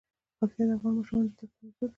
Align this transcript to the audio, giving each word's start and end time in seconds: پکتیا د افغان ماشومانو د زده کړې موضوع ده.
پکتیا 0.39 0.65
د 0.67 0.71
افغان 0.75 0.93
ماشومانو 0.97 1.27
د 1.27 1.31
زده 1.35 1.45
کړې 1.55 1.65
موضوع 1.65 1.79
ده. 1.87 1.89